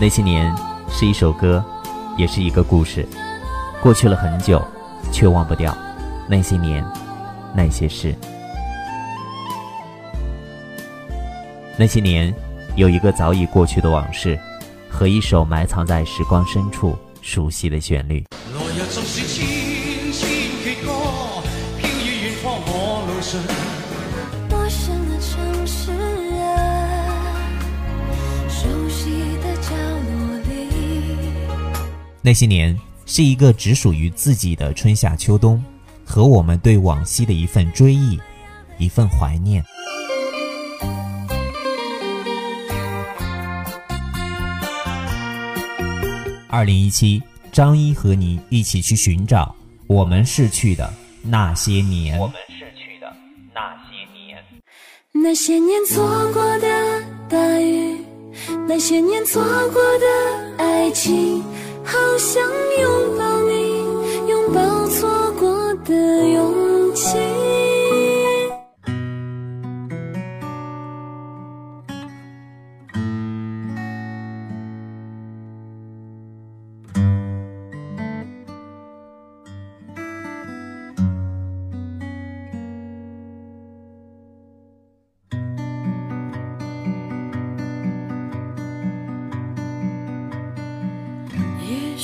[0.00, 0.50] 那些年
[0.88, 1.62] 是一首歌，
[2.16, 3.06] 也是一个故事。
[3.82, 4.66] 过去了很久，
[5.12, 5.76] 却忘不掉
[6.26, 6.82] 那些年，
[7.54, 8.14] 那些事。
[11.76, 12.34] 那些年，
[12.76, 14.40] 有一个早已过去的往事，
[14.88, 18.24] 和一首埋藏在时光深处熟悉的旋律。
[32.22, 35.62] 那些年是一个只属于自己的春夏秋冬，
[36.04, 38.20] 和我们对往昔的一份追忆，
[38.76, 39.64] 一份怀念。
[46.46, 49.54] 二零一七，张一和你一起去寻找
[49.86, 50.92] 我们逝去的
[51.22, 52.18] 那些年。
[52.18, 53.10] 我们逝去的
[53.54, 54.44] 那些年，
[55.12, 57.96] 那些年错过的大雨，
[58.68, 61.42] 那些年错过的爱情。
[61.90, 62.40] 好想
[62.78, 63.29] 拥抱。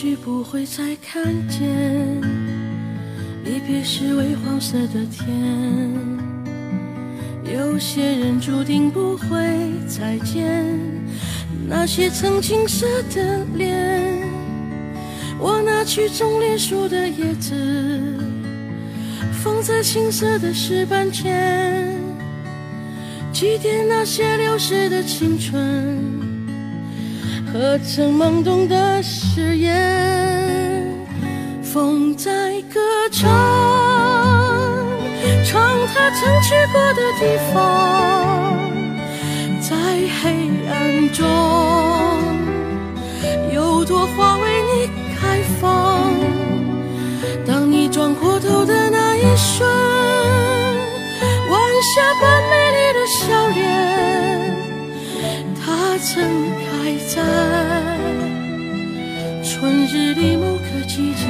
[0.00, 1.60] 许不会再看见，
[3.44, 5.28] 离别时微黄色的天。
[7.52, 9.26] 有些人注定不会
[9.88, 10.64] 再见，
[11.68, 14.22] 那些曾青涩的脸。
[15.36, 17.52] 我拿去种莲树的叶子，
[19.42, 21.92] 放在青涩的石板前，
[23.32, 26.17] 祭奠那些流逝的青春。
[27.50, 30.84] 何曾懵懂的誓言？
[31.62, 32.30] 风在
[32.72, 32.78] 歌
[33.10, 33.28] 唱，
[35.44, 37.56] 唱他曾去过的地方，
[39.60, 39.74] 在
[40.20, 40.22] 黑
[40.68, 41.26] 暗中，
[43.54, 46.12] 有朵花为你开放。
[47.46, 49.66] 当你转过头的那一瞬，
[51.50, 51.60] 晚
[51.94, 54.54] 霞般美丽的笑脸，
[55.64, 56.47] 他曾。
[57.08, 57.22] 在
[59.42, 61.26] 春日里某个季节。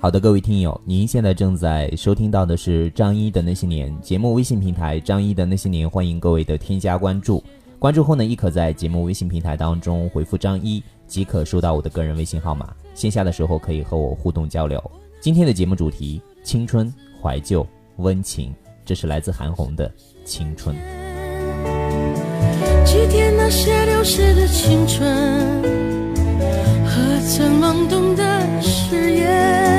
[0.00, 7.40] 好的，各位听友，您现在正在收听到的是张一的那些年节目微信平台，张一的那些年，欢迎各位的添加关注。
[7.78, 12.74] 关注后呢，亦可在节目微信平台当中回复张一，即可收到我的个人微信号码。
[12.96, 14.82] 线下的时候可以和我互动交流。
[15.20, 17.64] 今天的节目主题：青春、怀旧、
[17.98, 18.52] 温情，
[18.84, 19.88] 这是来自韩红的
[20.24, 20.74] 青春。
[22.90, 25.08] 祭奠那些流逝的青春，
[26.84, 28.24] 和曾懵懂的
[28.60, 29.69] 誓言？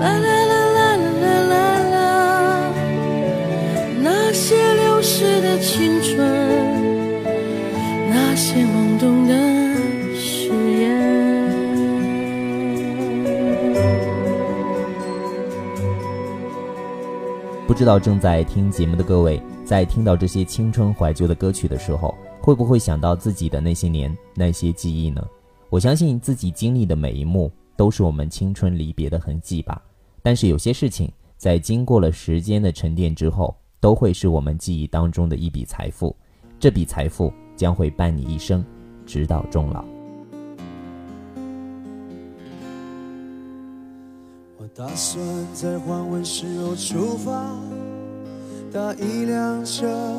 [0.00, 2.72] 啦啦啦啦啦啦啦！
[4.02, 6.16] 那些流逝的青春，
[8.08, 9.34] 那些懵懂的
[10.16, 10.48] 誓
[10.80, 10.88] 言
[17.66, 25.22] 不知道正在听节目的各位，在听到这些青春怀旧的歌曲的时候，会不会想到自己的那些年、那些记忆呢？
[25.68, 29.80] 我相信自己经历的每一幕都是我们青春离别的痕迹吧。
[30.22, 36.14] 但是有些事情，在经过了时间的沉淀之后，都会是我们记忆当中的一笔财富。
[36.58, 38.64] 这笔财富将会伴你一生，
[39.06, 39.82] 直到终老。
[44.58, 45.24] 我打算
[45.54, 47.56] 在黄昏时候出发，
[48.70, 50.14] 搭一辆车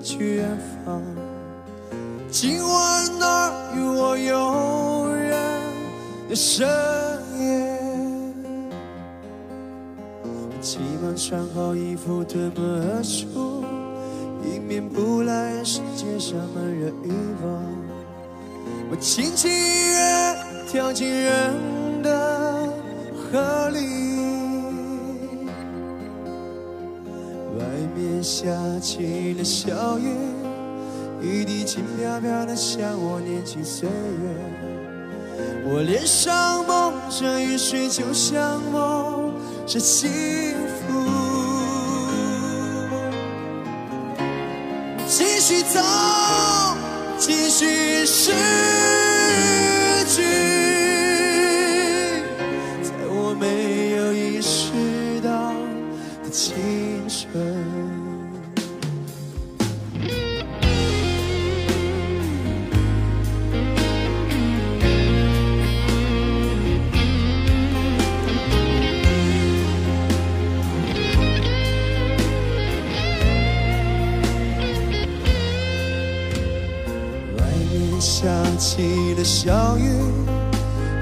[0.00, 0.56] 去远
[0.86, 1.02] 方。
[2.30, 5.36] 今晚那与我有人
[6.28, 6.68] 的深
[7.40, 7.69] 夜，
[10.60, 13.64] 急忙穿好衣服，推门而出，
[14.44, 17.10] 迎面扑来是街上满人欲
[17.42, 17.62] 望。
[18.90, 20.36] 我轻轻一跃，
[20.68, 22.68] 跳进人的
[23.16, 23.78] 河里。
[27.58, 27.64] 外
[27.96, 30.14] 面下起了小雨，
[31.22, 33.94] 雨滴轻飘飘的，像我年轻岁月。
[35.72, 39.32] 我脸上蒙着雨水，就像梦
[39.66, 40.10] 着幸
[45.50, 45.80] 继续走，
[47.18, 48.69] 继续是。
[78.80, 79.84] 起了小雨，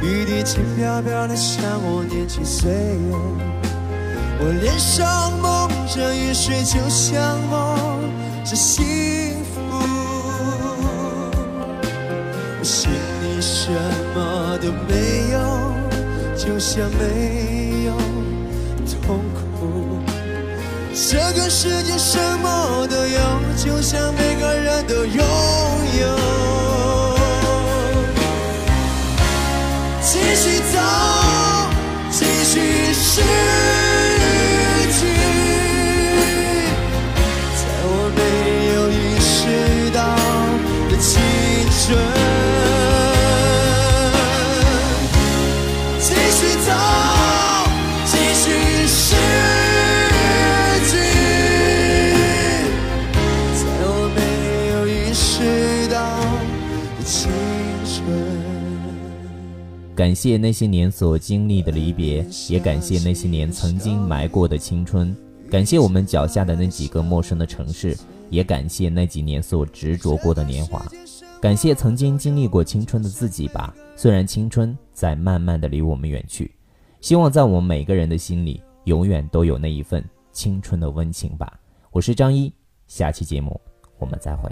[0.03, 3.15] 雨滴轻飘飘的，像我年轻岁月。
[4.41, 8.03] 我脸上蒙着雨水，就像梦
[8.45, 8.85] 着幸
[9.45, 9.61] 福。
[12.59, 13.71] 我心里什
[14.13, 15.39] 么都没有，
[16.37, 17.93] 就像没有
[19.07, 20.01] 痛苦。
[20.93, 23.21] 这个世界什么都有，
[23.57, 25.25] 就像每个人都拥
[26.01, 26.68] 有。
[33.19, 33.23] 失
[34.99, 35.01] 去，
[37.55, 38.21] 在我没
[38.75, 39.31] 有意识
[39.93, 39.99] 到
[40.91, 41.09] 的青
[41.87, 42.38] 春。
[59.99, 65.13] 感谢那些年所经历的离别，也感谢那些年曾经埋过的青春，
[65.51, 67.99] 感谢我们脚下的那几个陌生的城市，
[68.31, 70.87] 也感谢那几年所执着过的年华，
[71.41, 73.75] 感谢曾经经历过青春的自己吧。
[73.97, 76.49] 虽然青春在慢慢的离我们远去，
[77.01, 81.59] 希望在我们每个人的心里，永远都有那一份青春的温情吧。
[81.91, 82.53] 我是张一，
[82.87, 83.61] 下期节目
[83.99, 84.49] 我们再会。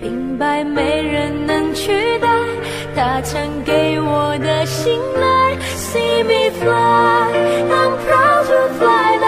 [0.00, 2.28] 明白没人能取代
[2.94, 5.56] 他曾给我的信赖。
[5.76, 7.32] See me fly,
[7.70, 9.27] I'm proud to fly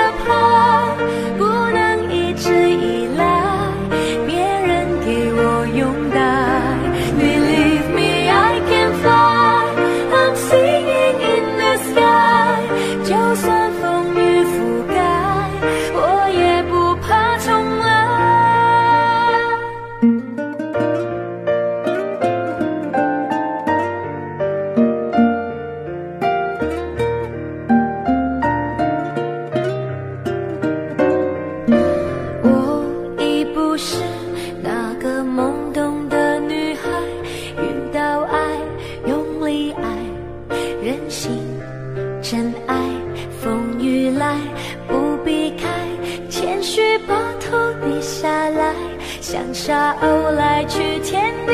[47.80, 48.74] 头低下来，
[49.20, 51.52] 像沙鸥来去天地，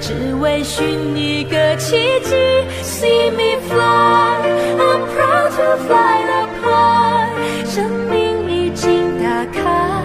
[0.00, 2.34] 只为寻一个奇迹。
[2.82, 4.36] See me fly,
[4.78, 10.02] I'm proud to fly up high，生命已经打开，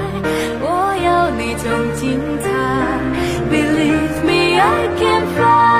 [0.61, 0.65] 我
[1.03, 2.47] 要那种精彩。
[3.51, 5.78] Believe me, I can fly,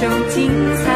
[0.00, 0.89] 种精彩。